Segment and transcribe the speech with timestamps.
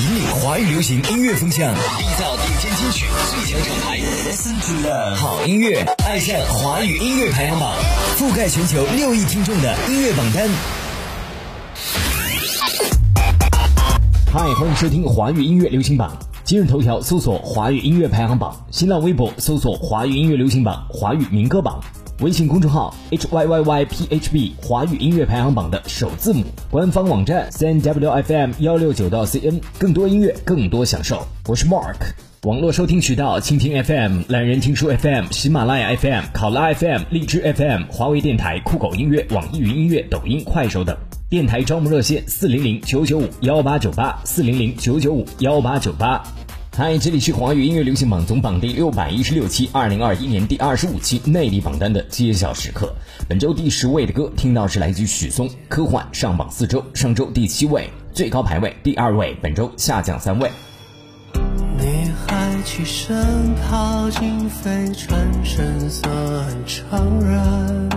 [0.00, 3.98] 引领华语流行音乐风向，缔造顶尖金曲最强厂牌。
[3.98, 7.74] Listen to love，好音乐，爱上华语音乐排行榜，
[8.16, 10.48] 覆盖全球六亿听众的音乐榜单。
[14.32, 16.16] 嗨，欢迎收听华语音乐流行榜。
[16.44, 21.80] 今日头条搜索华语音乐排行榜，新浪微博搜索华语音乐流行榜、华语民歌榜。
[22.20, 29.40] 微信公众号 h y y y p h b 华语音乐排行榜的首字母，官方网站 c n w f m 幺六九到 c
[29.44, 31.24] n，更多音乐，更多享受。
[31.46, 31.94] 我是 Mark，
[32.42, 40.96] 网络收听渠道：蜻蜓 FM、懒人听书 FM、喜马拉雅 FM、考拉 FM、荔枝 FM、华为电台、酷狗音乐、网易云音乐、抖音、快手等。
[41.30, 46.20] 电台招募热线：四零零九九五幺八九八，四零零九九五幺八九八。
[46.78, 52.94] 嗨，这里是华语音乐流行榜总榜第六百一十六期，二零二一年第二十五期内地榜单的揭晓时刻。
[53.28, 60.48] 本周第十位的歌听到是来自许嵩，《科幻》上榜四周，上周第七位，最高排位第二位，本周下降三位。
[61.80, 66.08] 女孩起身跑进飞船，神色
[66.44, 67.88] 很怅然。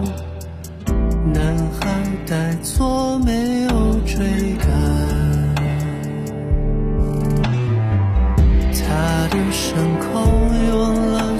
[1.31, 3.69] 男孩呆坐，没有
[4.07, 5.10] 追赶。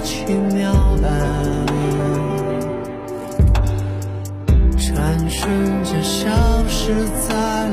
[0.04, 1.66] 奇妙般，
[4.76, 6.30] 转瞬间消
[6.68, 6.92] 失
[7.28, 7.68] 在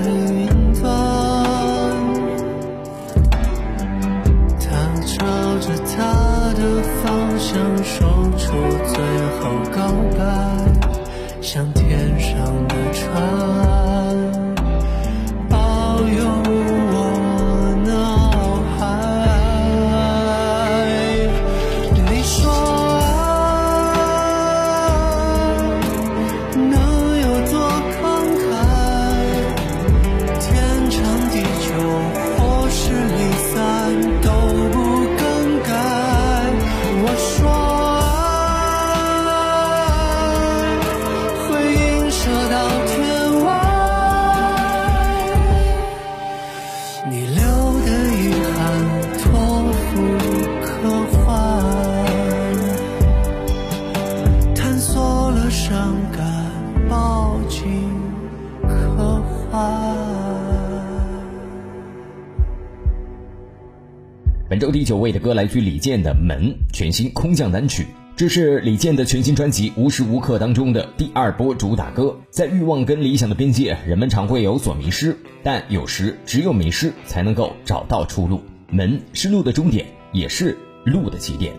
[64.89, 67.85] 本周第九位的歌来自李健的《门》，全新空降单曲。
[68.15, 72.17] 这是李健的全新专辑《无时无刻》当中的第二波主打歌。
[72.31, 78.41] 在欲望跟理想的边界，人们常会有所迷失，但有时只有迷失才能够找到出路。
[78.71, 81.53] 门是路的终点，也是路的起点。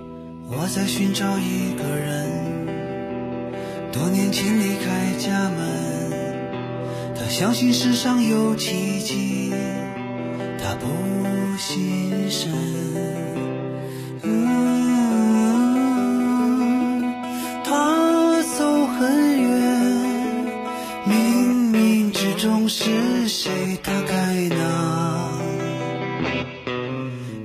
[0.48, 2.26] 我在寻找一个人，
[3.92, 9.52] 多年前离开家门，他相信世上有奇迹，
[10.58, 10.88] 他不
[11.58, 12.89] 信神。
[19.00, 19.08] 很
[19.40, 19.48] 远，
[21.08, 21.12] 冥
[21.72, 23.50] 冥之中是谁
[23.82, 24.14] 打开
[24.50, 25.32] 那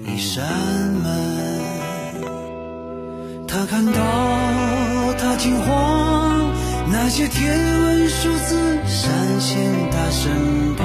[0.06, 0.44] 一扇
[1.02, 1.06] 门？
[3.48, 3.94] 他看到
[5.18, 6.52] 他惊慌，
[6.92, 10.84] 那些天文数字闪现他身旁。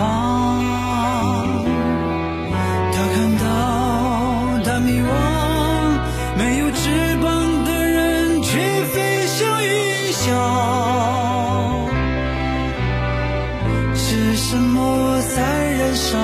[2.92, 3.44] 他看到
[4.64, 5.10] 他迷惘，
[6.38, 7.49] 没有翅膀
[10.20, 10.30] 笑。
[13.94, 16.18] 是什么在燃烧，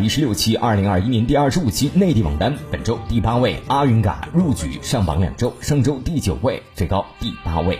[0.00, 7.78] 一十六期，二零二一年第二十五期内地榜单，本周第八位阿云嘎入局上榜两周，上周第九位，最高第八位。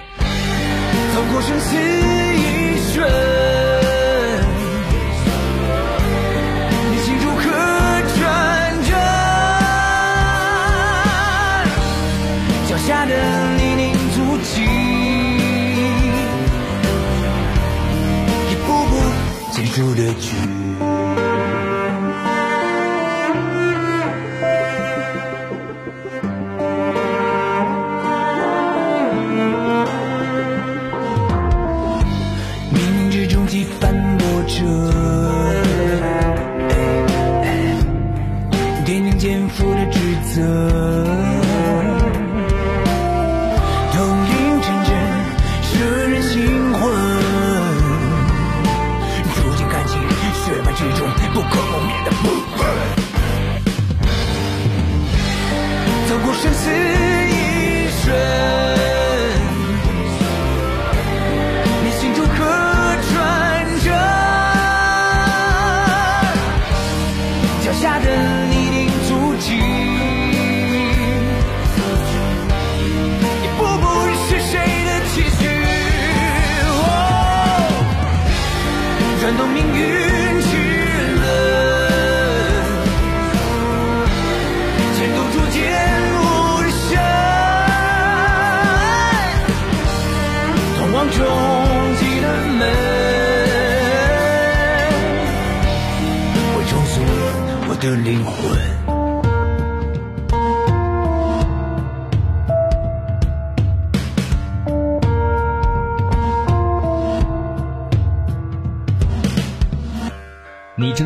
[1.14, 3.10] 走过生死一瞬，
[7.22, 7.42] 如何
[8.18, 8.20] 转
[8.84, 8.90] 折？
[12.68, 13.14] 脚下的
[13.56, 14.62] 泥泞足迹，
[18.50, 18.92] 一步步
[19.52, 20.59] 结束的局。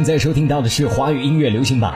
[0.05, 1.95] 在收听到的是华语音乐流行榜。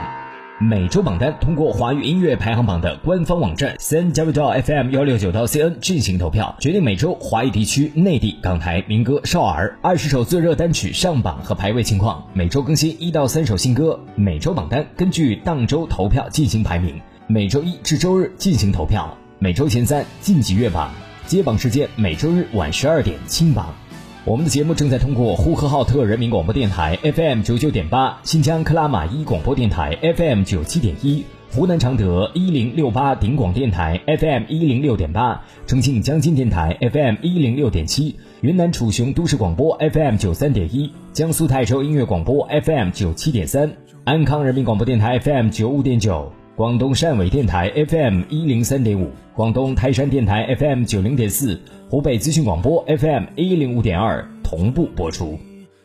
[0.59, 12.25] 每周榜单通过华语音乐排行榜的官方网站 cn w 到 fm 幺六九到 cn 进行投票，决定每周华语地区、内地、港台民歌、少儿二十首最热单曲上榜和排位情况。
[12.33, 14.01] 每周更新一到三首新歌。
[14.15, 19.17] 每周榜单根据当周投票进行排名，每周一至周日进行投票。
[19.39, 20.91] 每周前三晋级月榜，
[21.27, 23.75] 揭榜时间每周日晚十二点清榜。
[24.25, 43.73] 我们的节目正在通过呼和浩特人民广播电台 FM 九九点八、新疆克拉玛依广播电台 FM 九七点一、湖南常德一零六八顶广电台 FM 一零六点八、重庆江津电台 FM 一零六点七、云南楚雄都市广播 FM 九三点一、江苏泰州音乐广播 FM 九七点三、
[44.05, 46.38] 安康人民广播电台 FM 九五点九。
[46.59, 55.39] 广东汕尾电台 FM 一零三点五，广东台山电台 FM 九零点四，湖北资讯广播 FM 一零五点二同步播出。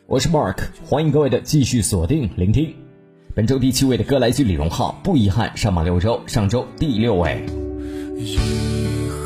[0.08, 2.74] 我是 Mark，欢迎各位的继续锁定聆听。
[3.36, 7.46] 本周第七位的歌来自李荣浩，不遗憾上榜六周，上周第六位。
[8.18, 8.36] 以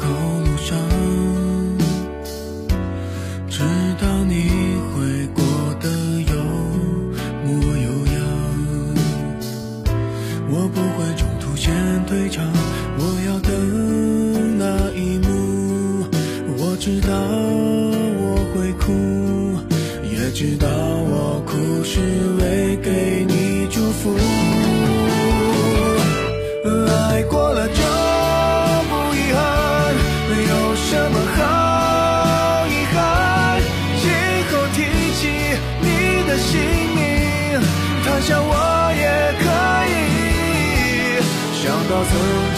[0.02, 0.27] 后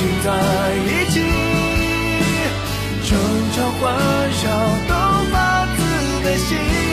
[0.00, 0.28] 心在
[0.87, 1.21] 一起，
[3.07, 3.11] 争
[3.52, 3.83] 吵欢
[4.33, 4.49] 笑
[4.88, 4.95] 都
[5.30, 5.35] 发
[5.76, 5.78] 自
[6.25, 6.89] 内心。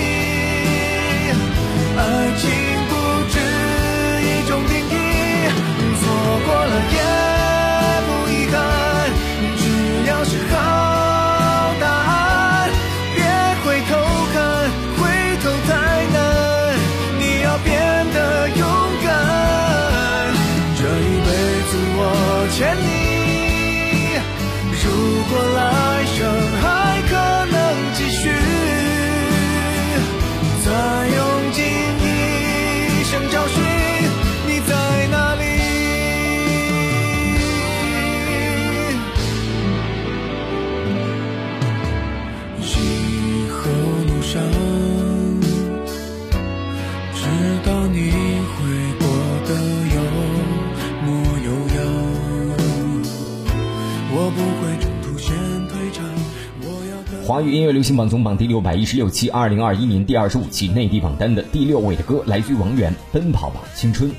[57.38, 64.10] 华语音乐流行榜总榜第六百一十六期，二零二一年第二十五期内地榜单的第六位的歌，来自于王源《奔跑吧青春》。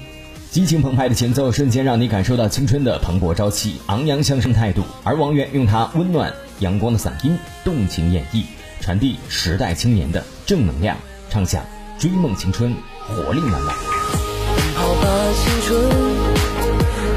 [0.53, 4.85] 激情澎湃的前奏，瞬间让你感受到青春的蓬勃朝气、昂扬向上态度。
[5.03, 8.45] 而王源用他温暖阳光的嗓音，动情演绎，
[8.81, 10.97] 传递时代青年的正能量，
[11.29, 11.61] 唱响
[11.99, 12.73] 追梦青春，
[13.09, 13.75] 活力满满。
[13.75, 15.91] 奔跑吧青春，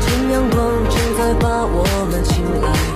[0.01, 2.90] 趁阳光正在把我们青睐，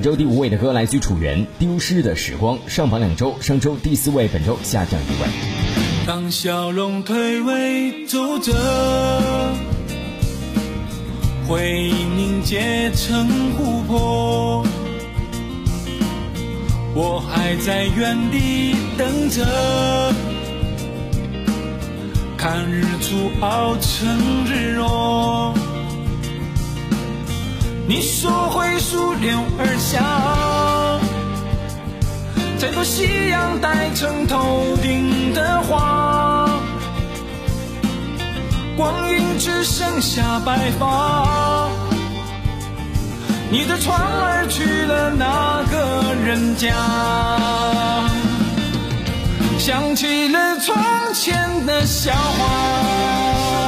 [0.00, 5.28] 本周第五位的歌来自于楚原，《丢失的时光》上榜两周，上周第四位，本周下降一位。
[6.06, 8.50] 当笑容退位，走着，
[11.46, 13.28] 回忆凝结成
[13.58, 14.66] 湖泊，
[16.94, 19.44] 我还在原地等着，
[22.38, 24.08] 看日出熬成
[24.46, 25.52] 日落。
[27.90, 30.00] 你说会溯流而下，
[32.56, 36.48] 再把夕阳戴成头顶的花，
[38.76, 41.68] 光阴只剩下白发。
[43.50, 46.72] 你的船儿去了哪个人家？
[49.58, 50.76] 想起了从
[51.12, 53.59] 前的笑话。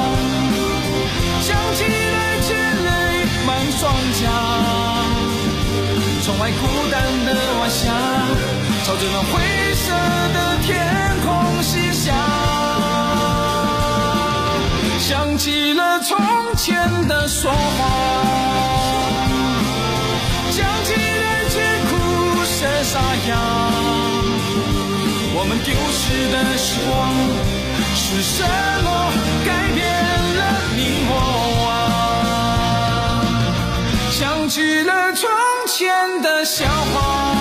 [3.83, 4.31] 双桨，
[6.23, 7.91] 窗外孤单的晚霞，
[8.85, 9.33] 朝着那灰
[9.75, 9.91] 色
[10.33, 10.71] 的天
[11.25, 11.27] 空
[11.65, 12.15] 西下。
[15.01, 16.17] 想起了从
[16.57, 17.57] 前的说话，
[20.53, 21.61] 想起了最
[21.91, 21.93] 苦
[22.45, 23.31] 涩沙哑。
[25.35, 27.13] 我们丢失的时光，
[27.97, 28.45] 是什
[28.85, 28.89] 么
[29.45, 29.83] 改变
[34.53, 35.31] 起了从
[35.67, 37.32] 前的笑话，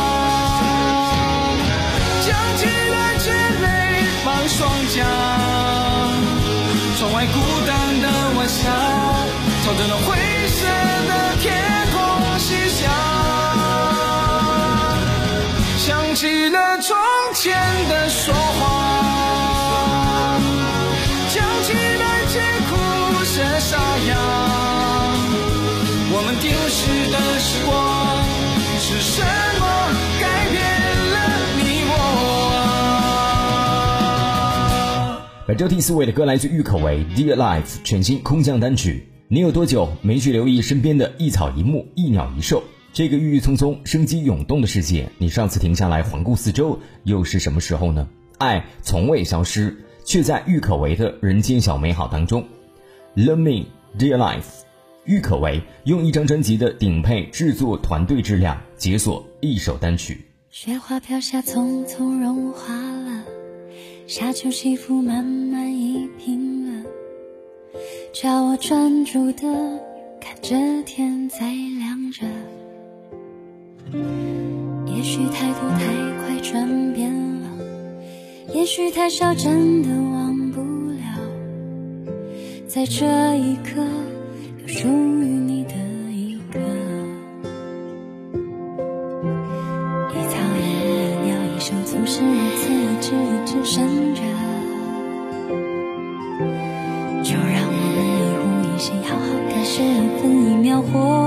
[35.51, 39.05] 本周第四位的歌来自郁可唯《Dear Life》全新空降单曲。
[39.27, 42.63] 你有多久没去留意身边的一草一木、一鸟一兽？
[42.93, 48.08] 这个郁郁葱葱、生机涌动的世界，你上次停下来环顾四周，又是什么时候呢？
[48.38, 52.46] 爱从未消失，却在郁可唯的人间小美好当中。
[53.17, 53.65] Love me,
[54.00, 54.63] dear life。
[55.03, 60.22] 郁可唯用一张专辑的顶配制作团队质量解锁一首单曲。
[60.50, 63.25] 雪花飘下，匆匆融化了；
[64.13, 66.84] 沙丘起伏，慢慢一平了。
[68.12, 69.80] 叫我专注的
[70.20, 71.50] 看着天在
[71.80, 72.27] 亮着。
[74.86, 75.86] 也许态度太
[76.20, 77.48] 快转变了，
[78.53, 80.60] 也许太少真的忘不
[80.91, 82.12] 了。
[82.68, 83.06] 在这
[83.38, 83.82] 一刻。
[84.62, 85.74] 有属于你的
[86.12, 86.60] 一个，
[90.10, 90.63] 一草一
[91.25, 94.22] 鸟一生，总是如此一直一直生着。
[97.24, 101.21] 就让我们一呼一吸好好感受一分一秒活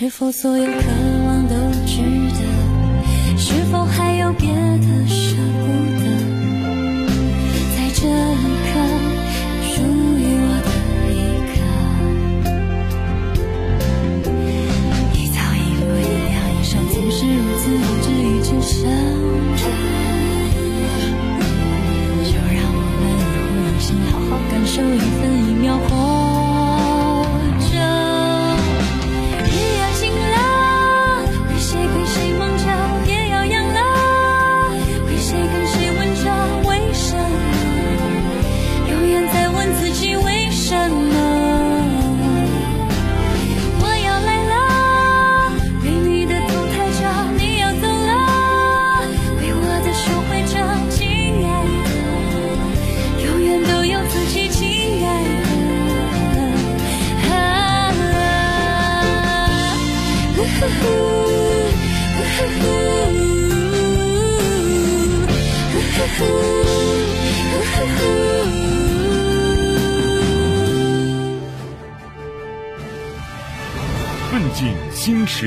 [0.00, 1.19] 是否所有可能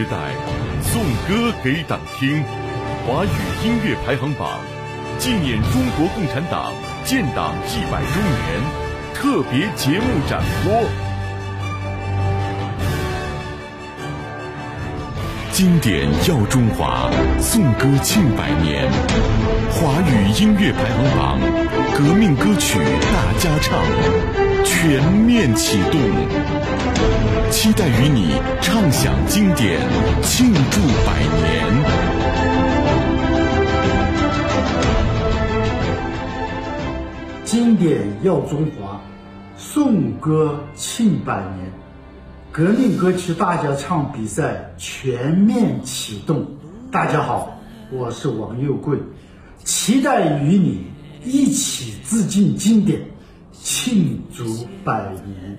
[0.03, 0.17] 时代，
[0.81, 2.43] 颂歌给党听。
[3.07, 3.29] 华语
[3.63, 4.49] 音乐排行榜
[5.17, 6.73] 纪念中国共产党
[7.05, 8.61] 建党一百周年
[9.13, 10.83] 特别节目展播。
[15.53, 18.91] 经典耀中华，颂歌庆百年。
[19.71, 21.39] 华语音乐排行榜
[21.93, 22.77] 革命歌曲
[23.13, 23.79] 大家唱
[24.65, 26.42] 全面启动。
[27.53, 29.79] 期待与你畅享经典，
[30.23, 31.83] 庆祝百年。
[37.45, 38.99] 经典耀中华，
[39.55, 41.71] 颂歌庆百年，
[42.51, 46.47] 革命歌曲大家唱比赛全面启动。
[46.91, 47.55] 大家好，
[47.91, 48.97] 我是王佑贵，
[49.63, 50.87] 期待与你
[51.23, 52.99] 一起致敬经典，
[53.51, 54.43] 庆祝
[54.83, 55.55] 百年。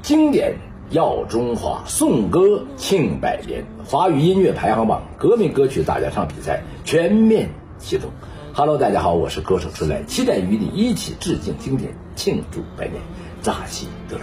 [0.00, 0.54] 经典
[0.90, 3.64] 耀中华，颂歌庆百年。
[3.84, 8.10] 华语音乐排行榜革命歌曲大家唱比赛全面启动。
[8.54, 13.02] Hello，大家好，我是歌手春来，期待与你一起致敬经典，庆祝百年，
[13.42, 14.22] 扎西德勒。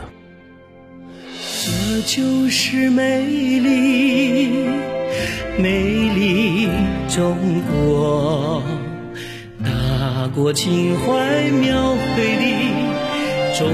[1.63, 3.25] 这就是美
[3.59, 4.67] 丽，
[5.59, 6.67] 美丽
[7.07, 7.37] 中
[7.71, 8.63] 国，
[9.63, 11.97] 大国情怀描绘
[12.37, 13.67] 的中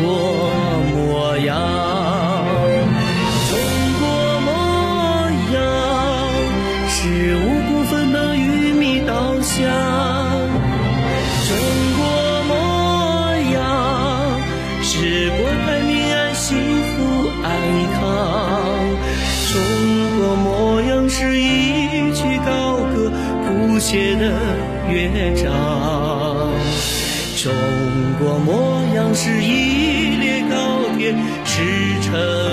[0.00, 0.50] 国
[0.94, 2.07] 模样。
[9.58, 10.48] 稻香。
[11.48, 11.56] 中
[11.96, 12.00] 国
[12.48, 12.52] 模
[13.52, 13.56] 样
[14.82, 17.46] 是国泰民安、幸福安
[17.94, 17.98] 康。
[19.52, 19.54] 中
[20.18, 23.10] 国模样是一曲高歌
[23.46, 24.32] 谱写的
[24.88, 25.46] 乐章。
[27.36, 27.52] 中
[28.18, 31.62] 国模样是一列高铁驰
[32.02, 32.47] 骋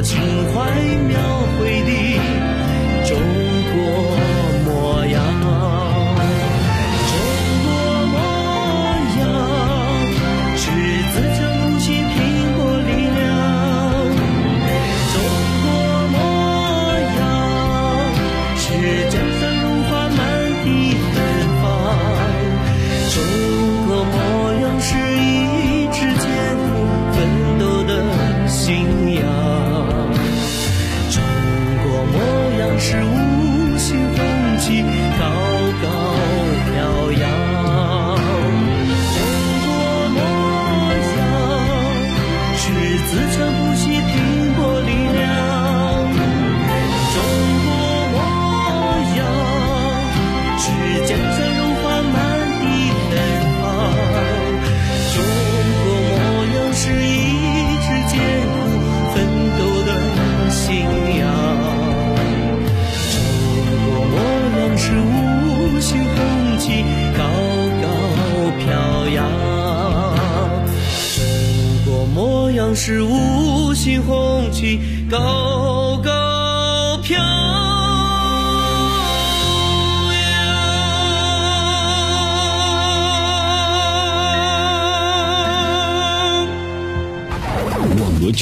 [0.00, 0.18] 情
[0.54, 0.70] 怀
[1.08, 1.18] 描
[1.58, 4.53] 绘的中国。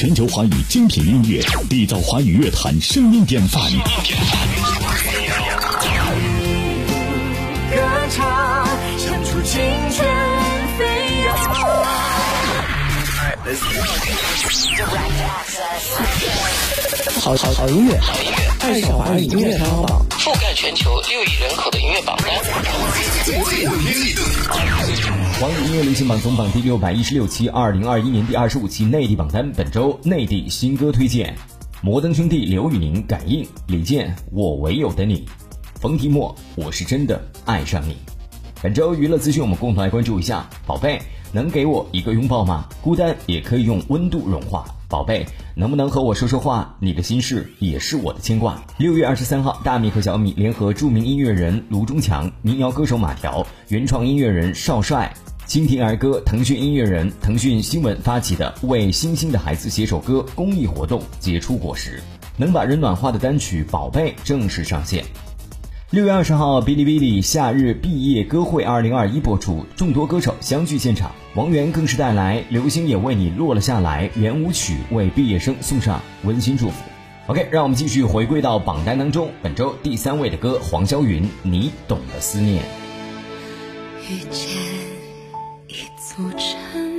[0.03, 3.71] 全球华语精品音乐，缔造华语乐坛声音典范。
[7.71, 7.79] 歌
[8.11, 8.67] 唱，
[8.99, 9.61] 唱出青
[9.95, 10.05] 春
[10.77, 11.37] 飞扬。
[17.21, 17.97] 好好好音乐，
[18.63, 20.01] 爱上华语音乐排行榜。
[20.11, 22.29] 覆盖全球六亿人口的音乐榜单。
[25.33, 29.51] 华语音乐流行榜总榜第六百一十六期，二零二一年第二十五期内地榜单。
[29.51, 31.35] 本周内地新歌推荐：
[31.81, 35.25] 摩登兄弟刘宇宁《感应》，李健《我唯有的你》，
[35.81, 37.91] 冯提莫《我是真的爱上你》。
[38.61, 40.49] 本周娱乐资讯，我们共同来关注一下。
[40.65, 41.01] 宝贝，
[41.33, 42.63] 能给我一个拥抱吗？
[42.81, 44.63] 孤单也可以用温度融化。
[44.93, 45.25] 宝贝，
[45.55, 46.77] 能不能和我说说话？
[46.79, 48.63] 你的心事也是我的牵挂。
[48.77, 55.11] 六月二十三号，大米和小米联合著名音乐人卢中强、民谣歌手马条、原创音乐人少帅、
[55.47, 61.99] 蜻蜓儿歌、腾讯音乐人、腾讯新闻发起的“为星星的孩子写首歌”公益活动结出果实，
[62.37, 65.03] 能把人暖化的单曲《宝贝》正式上线。
[65.93, 71.11] 六月二十号，哔哩哔哩夏日毕业歌会二零二一播出，众多歌手相聚现场。
[71.35, 76.81] 王源更是带来《流星也为你落了下来》圆舞曲，为毕业生送上温馨祝福。
[77.27, 82.63] OK，让我们继续回归到榜单当中，本周第三位的歌，黄霄云《你懂得思念》。
[84.09, 84.49] 遇见
[85.67, 86.92] 一座城，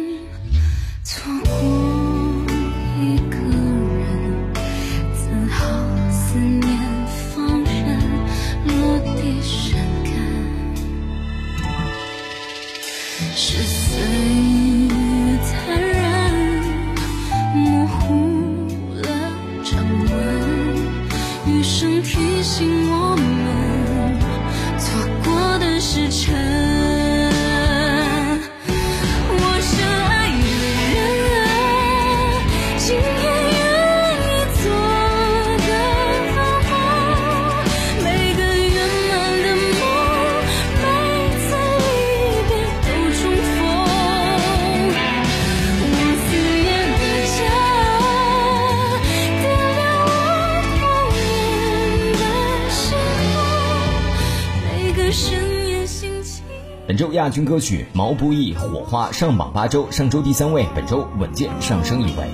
[56.95, 62.25] 本周亚军歌曲毛不易《火花》上榜八周，上周第三位，本周稳健上升一位。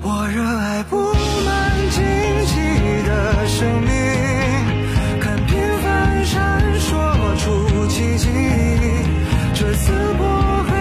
[0.00, 2.02] 我热爱布满荆
[2.46, 2.54] 棘
[3.06, 3.92] 的生命，
[5.20, 8.26] 看平凡闪烁出奇迹，
[9.52, 10.72] 这刺破黑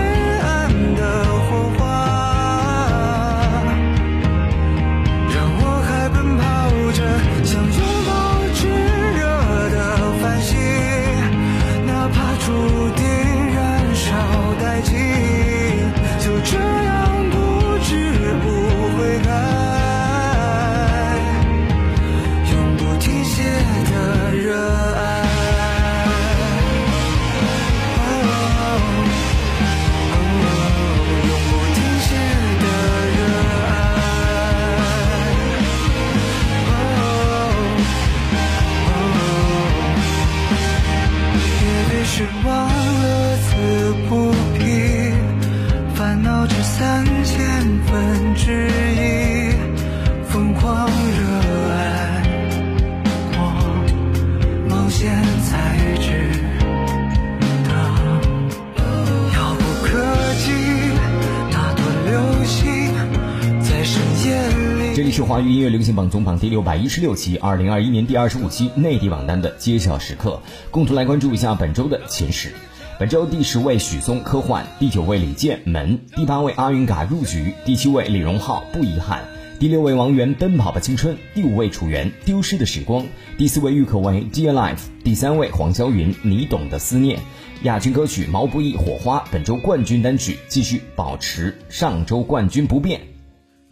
[65.54, 72.52] 音乐流行榜总榜第六百一十六期，二零二一年第二十五期内地榜单的揭晓时刻，共同来关注一下本周的前十。
[72.98, 79.26] 本周第十位许嵩科幻，第九位李健门，第八位阿云嘎入局，第七位李荣浩不遗憾，
[79.60, 83.06] 第六位王源奔跑吧青春，第五位楚原丢失的时光，
[83.38, 87.20] 第四位郁可唯 Dear Life，第三位黄霄云你懂的思念。
[87.62, 93.12] 亚军歌曲毛不易火花，本周冠军单曲继续保持上周冠军不变。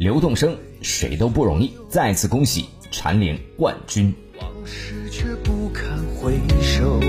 [0.02, 4.12] 刘栋生谁都不容易，再次恭喜蝉联冠军。
[4.40, 7.00] 往事却不堪回首，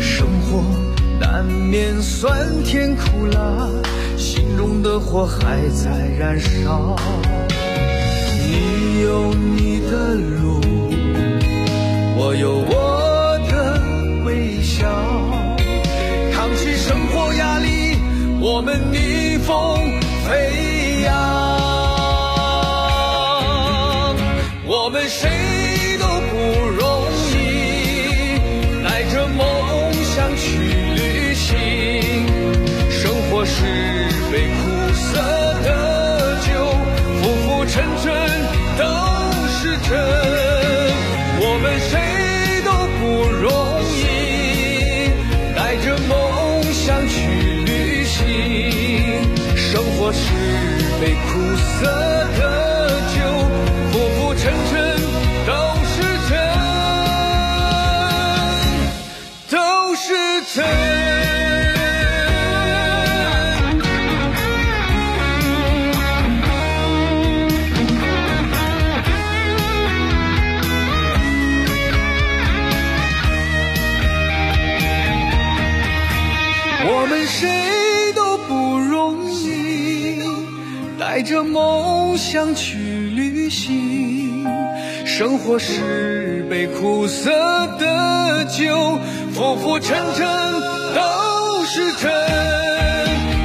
[0.00, 0.60] 生活
[1.20, 3.70] 难免酸甜苦辣，
[4.16, 6.96] 心中的火还在燃烧。
[8.40, 10.60] 你有你的路，
[12.16, 13.80] 我有我的
[14.24, 14.90] 微笑，
[16.32, 17.98] 扛起生活压力，
[18.40, 19.78] 我们逆风
[20.26, 20.71] 飞
[24.84, 25.41] 我们谁
[77.02, 80.22] 我们谁都不容易
[81.00, 84.46] 带着梦想去旅行
[85.04, 87.28] 生活是杯苦涩
[87.80, 89.00] 的酒
[89.34, 90.24] 浮浮沉沉
[90.94, 92.08] 都是真。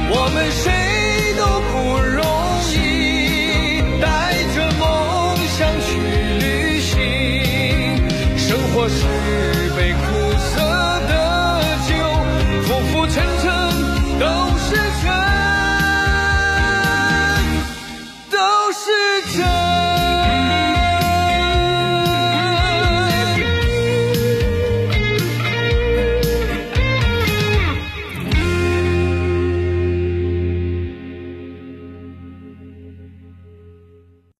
[0.08, 2.22] 我们谁都不容
[2.70, 4.06] 易带
[4.54, 5.88] 着梦想去
[6.38, 6.96] 旅行
[8.38, 9.27] 生活是